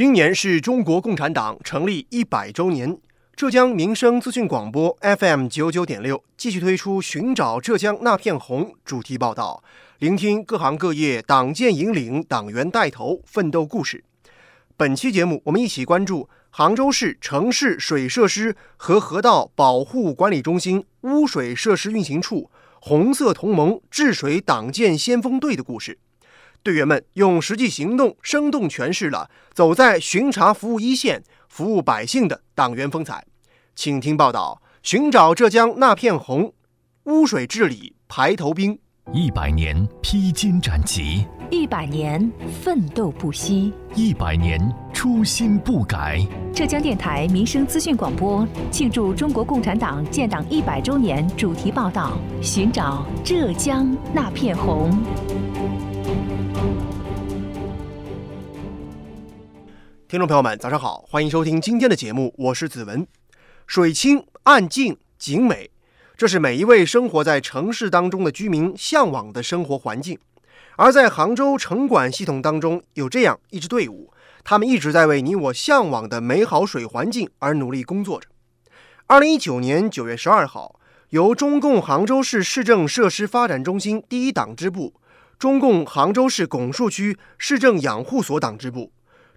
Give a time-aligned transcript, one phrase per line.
[0.00, 2.96] 今年是中国共产党成立一百周年。
[3.36, 9.62] 浙江民生资讯广播 FM 九九点六继续推出《寻找浙江那片红》主题报道，
[9.98, 14.02] 聆听各行各业党建引领、党员带头奋斗故事。
[14.74, 25.98] 本期节目，我们一起关注杭州市城市水设施和河道保护管理中心污水设施运行处红色同盟治水党建先锋队的故事。
[26.62, 33.24] 队员们用实际行动生动诠释了走在巡查服务一线、服务百姓的党员风采。
[33.74, 36.52] 请听报道：寻找浙江那片红，
[37.04, 38.78] 污水治理排头兵。
[39.12, 42.30] 一百年披荆斩棘，一百年
[42.62, 44.60] 奋斗不息，一百年
[44.92, 46.24] 初心不改。
[46.54, 54.96] 浙江电台民生资讯广播庆祝中国共产党建党一百周年主题报道：寻找浙江那片红。
[60.10, 63.06] 听众朋友们，早上好，欢迎收听今天的节目，我是子文。
[63.68, 65.70] 水清、岸静、景美，
[66.16, 70.18] 这是每一位生活在城市当中的居民向往的生活环境。
[70.74, 78.26] 而在杭州城管系统当中，有这样一支队伍，他们一直在为你我向往的美好水环境而努力工作着。
[79.06, 84.92] 二零一九年九月十二号，由中共杭州市市政设施发展中心第一党支部、
[85.38, 88.90] 中共杭州市拱墅区市政养护所党支部。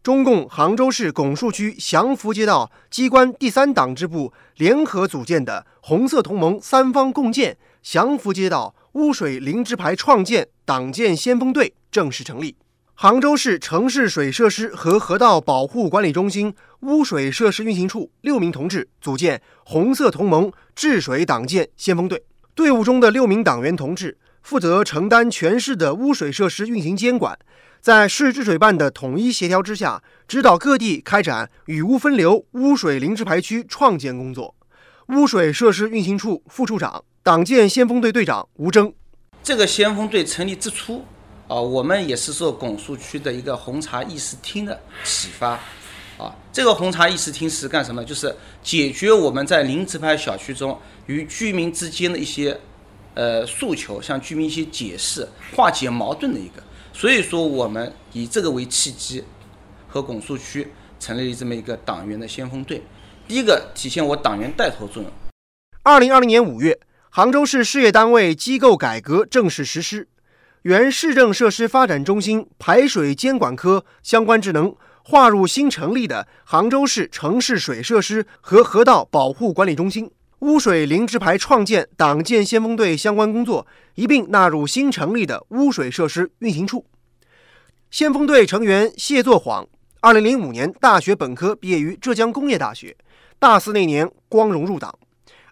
[0.03, 12.57] 中共杭州市拱墅区祥福街道机关第三党支部联合组建的红色同盟三方共建祥福街道污水零直排创建党建先锋队正式成立。
[12.93, 22.21] 杭州市城市水设施和河道保护管理中心污水设施运行处六名同志组建红色同盟治水党建先锋队。
[22.53, 27.39] 队伍中的六名党员同志负责承担全市的污水设施运行监管。
[27.81, 34.55] 在市治水办的统一协调之下，指导各地开展雨污分流、污水零直排区创建工作。
[35.07, 38.93] 污水设施运行处副处长、党建先锋队队长吴征，
[39.43, 41.03] 这个先锋队成立之初，
[41.49, 45.59] 啊，我们也是受拱墅区的一个红茶议事厅的启发，
[46.17, 48.01] 啊，这个红茶议事厅是干什么？
[48.05, 52.57] 就是解决我们在零直排小区中与居民之间的一些，
[53.13, 56.63] 呃，诉求，向居民一些解释、化解矛盾的一个。
[56.93, 59.23] 所以说，我们以这个为契机，
[59.87, 60.67] 和拱墅区
[60.99, 62.81] 成立了这么一个党员的先锋队。
[63.27, 65.11] 第一个体现我党员带头作用。
[65.81, 66.79] 二零二零年五月，
[67.09, 70.07] 杭州市事业单位机构改革正式实施，
[70.63, 80.09] 原市政设施发展中心排水监管科相关职能划入新成立的杭州市城市水设施和河道保护管理中心。
[80.43, 83.65] 污水零直排创建党建先锋队相关工作
[83.95, 86.85] 一并纳入新成立的污水设施运行处。
[87.89, 89.65] 先锋队成员谢作晃，
[90.01, 92.93] 二零零五年大学本科毕业于浙江工业大学，
[93.39, 94.93] 大四那年光荣入党。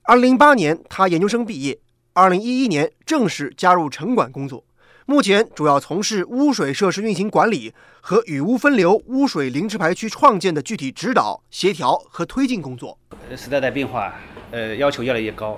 [0.04, 1.80] 二零零八年他研究生毕业，
[2.12, 4.66] 二零一一年正式加入城管工作，
[5.06, 13.00] 目前主要从事污水设施运行管理和雨污分流、污水零直排区创建的具体指导、协调和推进工作。
[13.38, 14.14] 时代在变化。
[14.52, 15.58] 呃，要求越来越高，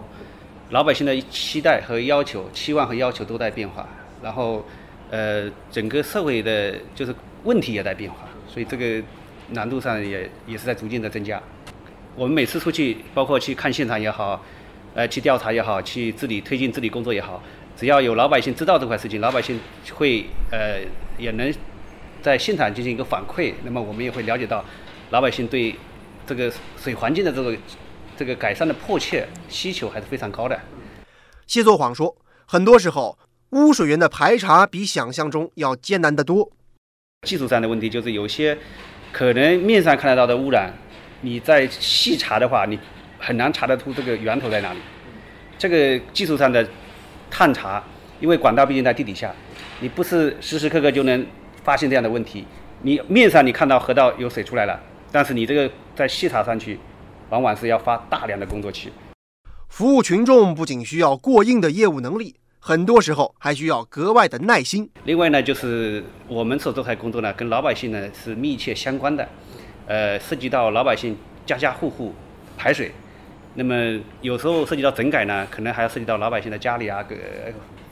[0.69, 3.89] 老百姓的期待和要求、期望和要求都在变化，
[4.21, 4.63] 然后，
[5.09, 8.17] 呃，整个社会的就是问题也在变化，
[8.47, 9.03] 所以这个
[9.49, 11.41] 难度上也也是在逐渐的增加。
[12.15, 14.39] 我们每次出去，包括去看现场也好，
[14.93, 17.41] 呃，去调查也好，去治理推进治理工作也好，
[17.75, 19.59] 只要有老百姓知道这块事情，老百姓
[19.95, 20.77] 会呃
[21.17, 21.51] 也能
[22.21, 24.63] 在现场进行一个反馈，那么我们也会了解到
[25.09, 25.75] 老百姓对
[26.27, 27.57] 这个水环境的这个。
[28.17, 30.59] 这个改善的迫切需求还是非常高的。
[31.47, 32.15] 谢作晃说，
[32.45, 33.17] 很多时候
[33.49, 36.49] 污水源的排查比想象中要艰难得多。
[37.27, 38.57] 技术上的问题就是有些
[39.11, 40.73] 可能面上看得到的污染，
[41.21, 42.79] 你在细查的话，你
[43.19, 44.79] 很难查得出这个源头在哪里。
[45.57, 46.67] 这个技术上的
[47.29, 47.83] 探查，
[48.19, 49.33] 因为管道毕竟在地底下，
[49.79, 51.25] 你不是时时刻刻就能
[51.63, 52.45] 发现这样的问题。
[52.81, 54.79] 你面上你看到河道有水出来了，
[55.11, 56.79] 但是你这个在细查上去。
[57.29, 58.91] 往往是要发大量的工作去，
[59.69, 64.89] 服务群众不仅需要过硬的业务能力，很多时候还需要格外的耐心。
[65.05, 69.27] 另外呢，就是我们所做的工作呢，跟老百姓呢是密切相关的，
[69.87, 72.13] 呃，涉及到老百姓家家户户
[72.55, 72.91] 排水，
[73.55, 77.15] 那么有时候涉及到整改呢，可能还要涉及到老百姓的家里啊，个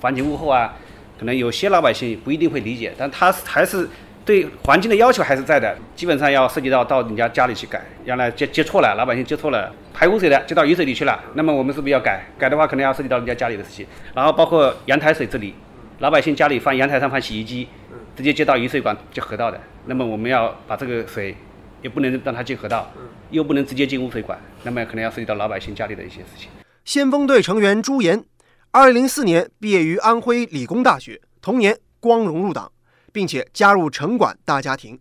[0.02, 0.76] 环境物候啊，
[1.18, 3.90] 可能有些老百姓不一定会理解，但他还是。
[4.24, 7.82] 对环境的要求还是在的，基本上要涉及到到人家家里去改。
[8.06, 12.24] 原来接接错了，老百姓接错了，排污水的接到雨水里去了，那么我们是不是要改？
[12.38, 13.86] 改的话，可能要涉及到人家家里的事情。
[14.14, 15.56] 然后包括阳台水治理，
[16.00, 17.68] 老百姓家里放阳台上放洗衣机，
[18.16, 21.36] 直接接到雨水管接河道的，那么我们要把这个水
[21.82, 22.92] 也不能让它进河道，
[23.32, 26.50] 又不能直接进污水管，那么可能要涉及到老百姓家里的一些事情。
[26.86, 28.24] 先锋队成员朱岩，
[28.72, 32.72] 二零零四年毕业于安徽理工大学，同年光荣入党，
[33.12, 34.98] 并且加入城管大家庭。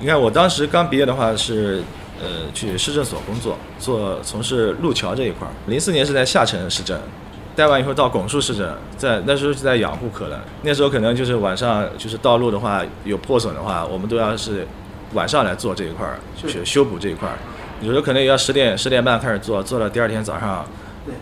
[0.00, 1.82] 你看，我当时刚毕业的话是，
[2.20, 5.50] 呃，去市政所工作，做从事路桥这一块儿。
[5.66, 6.98] 零四年是在下城市政，
[7.54, 10.40] 待完以后到拱墅市政，在那时候是在养护科的。
[10.62, 14.66] 那时候可能就是晚上就是道路的话有破损的话，我们都要是
[15.12, 17.36] 晚上来做这一块儿，去修补这一块儿。
[17.82, 20.66] 有时候可能也要十点十点半开始做，做到第二天早上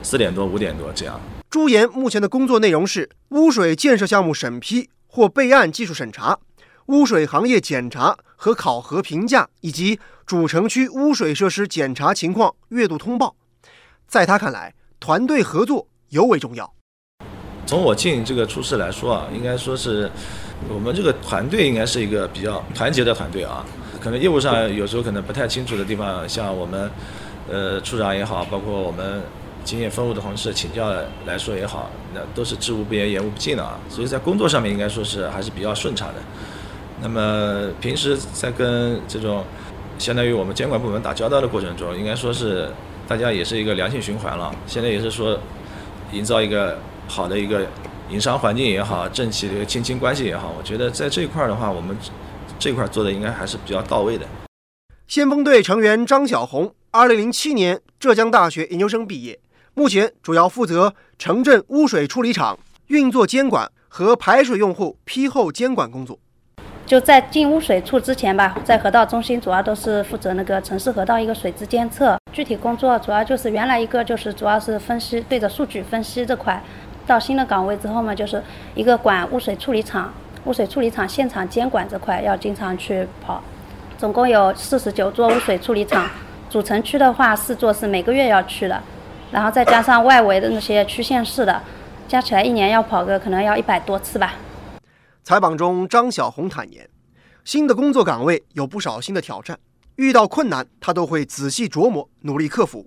[0.02, 1.20] 四点多五点多这样。
[1.50, 6.38] 朱岩目前的工作内容是污水建设项目审批或备案技术审查、
[6.86, 13.34] 污水行业检查和考核评价，以及主城区污水设施检查情况月度通报。
[14.06, 16.72] 在他看来，团队合作尤为重要。
[17.66, 20.10] 从我进这个处室来说啊，应该说是
[20.68, 23.64] 我们这个团队应该是一个比较团结的团队啊。
[24.00, 26.90] 可能业务上有时候可能不太清楚的地方，像我们
[27.50, 29.22] 呃处长也好，包括我们
[29.68, 30.90] 经验丰富的同事请教
[31.26, 33.78] 来说也好，那都是知无不言，言无不尽的啊。
[33.90, 36.14] 所以在工作上面应该说是还是比较顺畅的。
[37.02, 39.44] 那么平时在跟这种
[39.98, 42.72] 相当于我们监管部门打交道的过程中，应该说是
[43.06, 44.50] 大家也是一个良性循环了。
[44.66, 45.38] 现在也是说
[46.12, 47.66] 营造一个好的一个
[48.08, 51.94] 营商环境也好，政企的一个亲亲关系也好，我觉得在这一块儿的话，我们
[52.58, 54.24] 这块儿做的应该还是比较到位的。
[55.06, 59.38] 先锋队成员张小红，二零零七年浙江大学研究生毕业，
[59.78, 62.58] 目前主要负责城镇污水处理厂
[62.88, 66.18] 运作监管和排水用户批后监管工作。
[66.84, 76.60] 就在进污水处之前吧，在河道中心主要都是负责那个城市河道一个水质监测，具体工作主要就是原来一个就是主要是分析对着数据分析这块，
[77.06, 78.42] 到新的岗位之后嘛，就是
[78.74, 80.12] 一个管污水处理厂、
[80.46, 83.40] 污水处理厂现场监管这块要经常去跑，
[83.96, 86.10] 总共有四十九座污水处理厂，
[86.50, 88.82] 主城区的话四座是每个月要去的，
[89.30, 91.62] 然后再加上外围的那些区县市的，
[92.06, 94.34] 加起来一年要跑个可能要一百多次吧。
[95.22, 96.88] 采访中，张小红坦言，
[97.44, 99.58] 新的工作岗位有不少新的挑战，
[99.96, 102.86] 遇到困难他都会仔细琢磨，努力克服。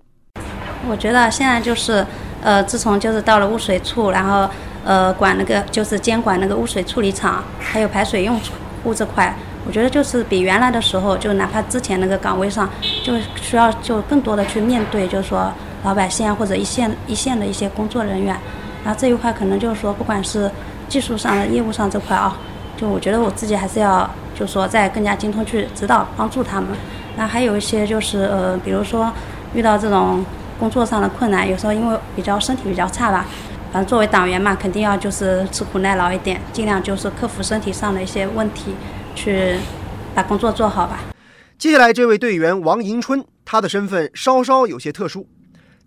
[0.89, 2.03] 我觉得现在就是，
[2.41, 4.49] 呃，自从就是到了污水处，然后
[4.83, 8.39] 呃管那个就是监管那个污水处理厂，还有排水用
[8.83, 9.35] 户这块，
[9.67, 12.67] 我觉得就是比原来的时候，就哪怕之前那个岗位上，
[13.03, 18.37] 就需要就更多的去面对，就是说老百姓啊或者一线一线的一些工作人员，
[18.83, 20.49] 然后这一块可能就是说不管是
[20.87, 22.37] 技术上的、业务上这块啊，
[22.77, 26.69] 就我觉得我自己还是要，就是说再更加精通去指导帮助他们。
[27.17, 29.11] 那还有一些就是呃，比如说
[29.53, 30.23] 遇到这种
[30.59, 33.25] 工作上的困难，有时候因为比较身体比较差吧，
[33.71, 38.75] 反正作为党员嘛，肯定要就是吃苦耐劳一点，尽量就是克服身体上的一些问题，
[39.15, 39.55] 去
[40.13, 40.99] 把工作做好吧。
[41.57, 45.27] 接下来这位队员王迎春，他的身份稍稍有些特殊，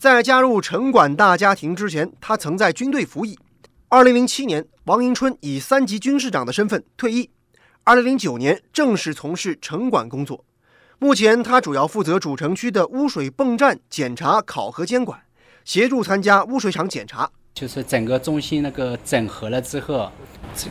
[0.05, 3.39] 在加入城管大家庭之前，他曾在军队服役。
[3.89, 7.31] 二零零七年，王迎春以三级军士长的身份退役。
[7.85, 10.45] 二零零九年正式从事城管工作。
[10.99, 15.19] 目前，他主要负责主城区的污水泵站检查、考核、监管，
[15.65, 17.31] 协助参加污水厂检查。
[17.55, 20.13] 就是整个中心那个整合了之后，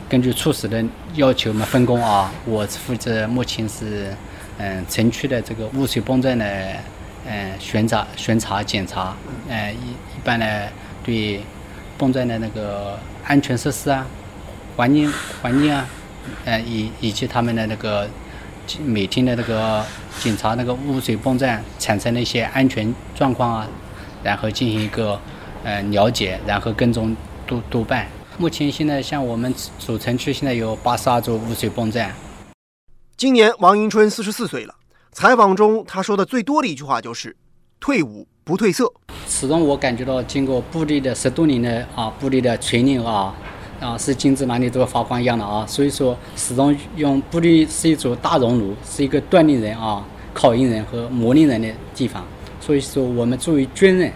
[0.08, 0.84] 根据处室的
[1.14, 4.16] 要求嘛分工啊，我负责目前是
[4.58, 6.76] 嗯城区的这个污水泵站的
[7.26, 9.16] 嗯巡查、巡查、检查，
[9.48, 10.46] 嗯一一般呢
[11.02, 11.40] 对
[11.96, 14.06] 泵站的那个安全设施啊、
[14.76, 15.86] 环境环境啊，
[16.44, 18.08] 呃以以及他们的那个
[18.84, 19.84] 每天的那个
[20.20, 23.68] 检查那个污水泵站产生的一些安全状况啊，
[24.22, 25.20] 然后进行一个
[25.62, 27.16] 呃了解，然后跟踪
[27.46, 28.06] 督督办。
[28.36, 32.12] 目前现在像我们主城区现在有八十二座污水泵站。
[33.16, 34.74] 今年王迎春四十四岁了。
[35.14, 37.36] 采访中他说的最多的一句话就是
[37.78, 38.92] ：“退伍不褪色。”
[39.28, 43.32] 始终我感觉到，经过部队的十多年的啊，部队的锤炼啊，
[43.78, 45.64] 啊是金子哪里都要发光一样的啊。
[45.68, 52.26] 所以说，始终用部队是一组大熔炉，是一个锻炼人啊、考验人和磨练人的地方。
[52.60, 54.12] 所以说，我们作为军人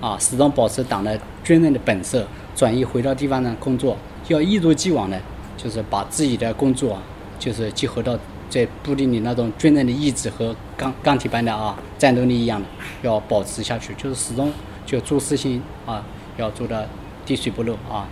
[0.00, 3.96] 啊，始终保持党的军人的本色，转移回到地方上工作，
[4.28, 5.20] 要一如既往的，
[5.56, 7.02] 就是把自己的工作啊，
[7.40, 8.16] 就是结合到。
[8.48, 12.66] 在部队里那种军人的意志和钢钢铁般的啊战斗力一样的，
[13.02, 14.50] 要保持下去，就是始终
[14.86, 16.02] 就做事情啊，
[16.38, 16.82] 要做到
[17.26, 18.08] 滴水不漏啊。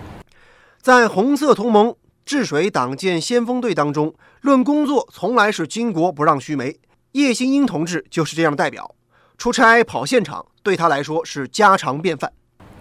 [0.79, 6.77] 在红色同盟治水党建先锋队当中，论工作从来是巾帼不让须眉。
[7.13, 8.93] 叶新英同志就是这样的代表，
[9.39, 12.31] 出差跑现场对他来说是家常便饭。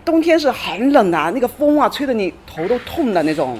[0.04, 3.58] 冬天是很冷啊，那个风啊吹得你头都痛的那种，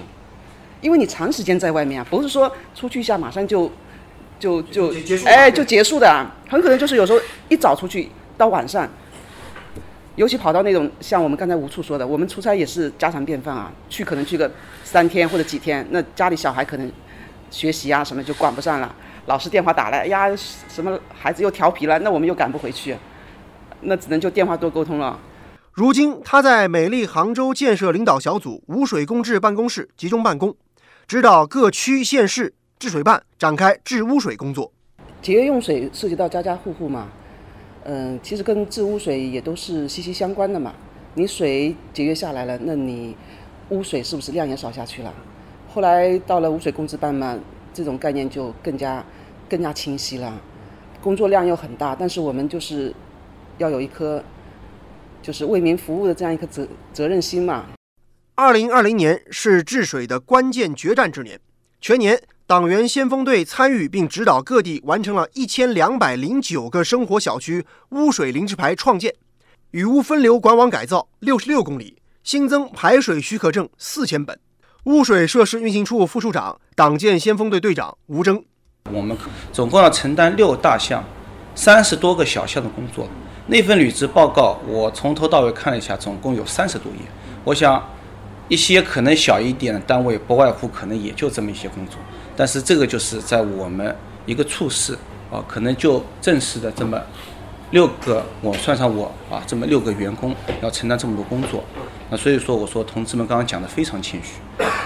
[0.82, 3.72] 因为你长时间在外面啊，不是说出去一下马上就。
[4.38, 4.92] 就就
[5.24, 8.88] 哎就结束的啊，很可能就是有时候一早出去到晚上，
[10.14, 14.50] 尤其跑到那种像我们刚才吴处说的，我们出差也是家常便饭啊，去可能去个
[14.84, 16.90] 三天或者几天，那家里小孩可能
[17.50, 18.94] 学习啊什么就管不上了，
[19.26, 22.96] 老师电话打来，哎呀什么孩子又调皮了，那我们又赶不回去，
[23.82, 25.18] 那只能就电话多沟通了。
[25.72, 30.56] 如今，他在美丽杭州建设领导小组污水公治办公室集中办公，
[31.06, 34.70] 指导各区县市治水办展开治污水工作。
[35.22, 37.08] 节约用水涉及到家家户户嘛，
[37.84, 40.74] 嗯，其实跟治污水也都是息息相关的嘛。
[41.14, 43.16] 你水节约下来了，那你
[43.70, 45.12] 污水是不是量也少下去了？
[45.72, 47.38] 后来到了污水公治办嘛，
[47.72, 49.04] 这种概念就更加
[49.48, 50.38] 更加清晰了。
[51.02, 52.94] 工作量又很大，但是我们就是
[53.58, 54.22] 要有一颗
[55.22, 57.66] 就是为民服务的这样一颗责责任心嘛。
[58.34, 61.40] 二零二零年是治水的关键决战之年，
[61.80, 69.12] 全年党员先锋队参与并指导各地完成了一千两百零九个生活小区污水零制排创建，
[69.72, 74.38] 雨污分流管网改造六十六公里，新增排水许可证四千本。
[74.84, 78.40] 污水设施运行处副处长、党建先锋队队长吴征，
[78.92, 79.18] 我们
[79.52, 81.02] 总共要承担六大项、
[81.56, 83.08] 三十多个小项的工作。
[83.48, 86.98] 那份履职报告我从头到尾看了一下，总共有三十多页。
[87.42, 87.84] 我想，
[88.46, 91.96] 一些可能小一点的单位，不外乎可能也就这么一些工作。
[92.36, 94.92] 但是这个就是在我们一个处室
[95.30, 97.00] 啊，可能就正式的这么
[97.70, 101.64] 六个，我算上我啊，这么六个员工要承担这么多工作。
[102.10, 104.34] 那所以说，我说同志们刚刚讲的非常谦虚，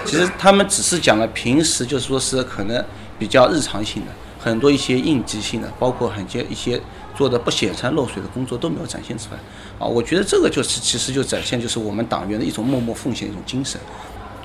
[0.05, 2.83] 其实他们只是讲了平时就是说是可能
[3.19, 6.81] 比较日常性的，很多一些应急性的，包括很些一些
[7.15, 9.37] 做的不显山露水的工作都没有展现出来
[9.77, 9.85] 啊。
[9.85, 13.79] 我觉得这个就是其实就展现就是我们党员的一种默默奉献一种精神。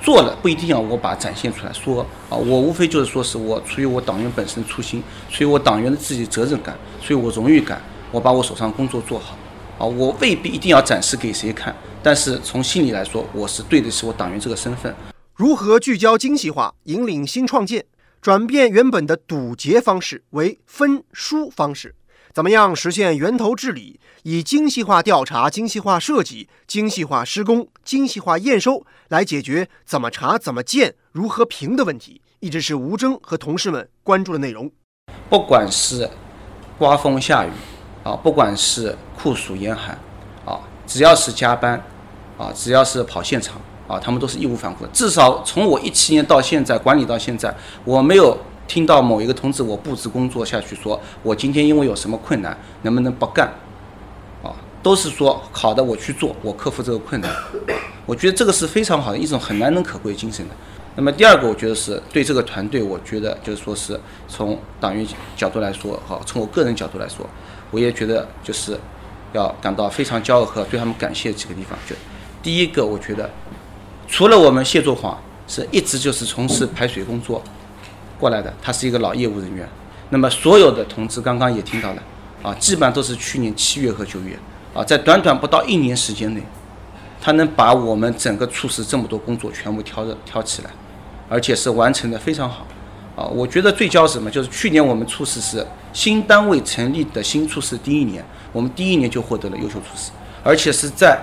[0.02, 9.36] 做了不一定要我把展现出来，说啊，我无非就是说是我出于我党员本身的初心，出于我党员的自己责任感，出于我荣誉感，我把我手上工作做好
[9.78, 11.74] 啊，我未必一定要展示给谁看，
[12.04, 14.94] 但是从心里来说，我是对得起我党员这个身份。
[15.34, 17.84] 如何聚焦精细化，引领新创建，
[18.22, 21.95] 转变原本的堵截方式为分疏方式？
[22.36, 23.98] 怎么样实现源头治理？
[24.24, 34.70] 以精细化调查、精细化设计、精细化施工、精细化验收来解决怎么查、怎么建、如何评的问题，一直是吴征和同事们关注的内容。
[35.30, 36.10] 不管是
[36.76, 37.50] 刮风下雨
[38.04, 39.98] 啊，不管是酷暑严寒
[40.44, 41.82] 啊，只要是加班
[42.36, 44.90] 啊，只要是跑现场啊，他们都是义无反顾的。
[44.92, 48.36] 至少从我一七年到现在管理到现在，我没有。
[48.66, 53.46] 听到某一个同志，我布置工作下去，说我今天因为有什么困难，能不能不干？
[54.42, 54.50] 啊，
[54.82, 57.30] 都是说好的，我去做，我克服这个困难。
[58.04, 60.54] 我觉得这个是非常好的一种很难能可贵精神的。
[60.94, 65.06] 那么第二个，我觉得是对这个团队，我觉得就是说是从党员
[65.36, 67.28] 角度来说，好，从我个人角度来说，
[67.70, 68.78] 我也觉得就是
[69.32, 71.78] 要感到非常骄傲和对他们感谢几个地方。
[71.88, 71.94] 就
[72.42, 73.30] 第一个，我觉得
[74.08, 77.42] 除了我们谢作华是一直就是从事排水工作。
[78.18, 79.68] 过来的，他是一个老业务人员。
[80.10, 82.02] 那么所有的同志刚刚也听到了，
[82.42, 84.38] 啊，基本上都是去年七月和九月，
[84.72, 86.40] 啊，在短短不到一年时间内，
[87.20, 90.70] 他能把我们整个处室这么多工作全部挑着挑起来，
[91.28, 92.64] 而且是完成的非常好，
[93.16, 94.30] 啊，我觉得最骄傲什么？
[94.30, 100.12] 就是去年我们处室是新单位成立的新处室第一年，我们第一年就获得了优秀处室，
[100.44, 101.20] 而且是在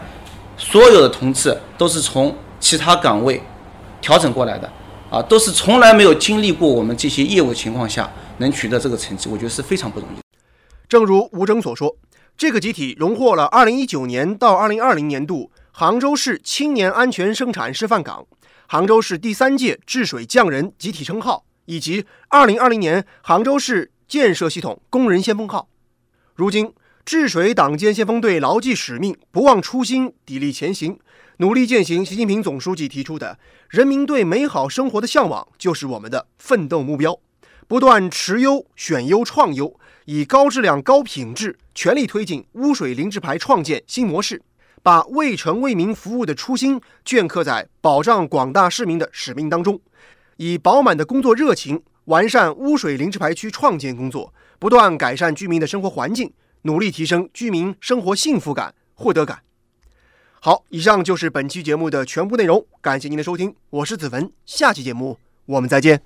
[0.57, 3.41] 所有的同志都是从其他岗位
[4.01, 4.69] 调整过来的。
[5.13, 10.19] 啊，都是从来没有经历过我们这些业务情况下能取得这个成绩，我觉得是非常不容易。
[10.89, 11.95] 正如吴征所说，
[12.35, 18.25] 这个集体荣获了2019年到2020年度杭州市青年安全生产示范岗、
[18.65, 25.67] 杭州市第三届治水匠人集体称号，以及2020年杭州市建设系统工人先锋号。
[26.33, 26.73] 如今，
[27.05, 30.97] 治水党建先锋队牢记使命，不忘初心，砥砺前行。
[31.37, 37.19] 努力践行习近平总书记提出的人民对美好生活的向往，就是我们的奋斗目标。
[37.67, 44.43] 不断持优、选优、创优，以高质量、高品质，全力推进污水零制排创建新模式，
[44.83, 49.81] 把为城为民服务的初心镌刻在保障广大市民的使命当中，
[50.37, 56.31] 以饱满的工作热情完善污水零制排区创建工作，不断改善居民的生活环境，
[56.63, 59.39] 努力提升居民生活幸福感、获得感。
[60.45, 66.01] 好，以上就是本期节目的全部内容，感谢您的收听，我是子文，下期节目我们再见。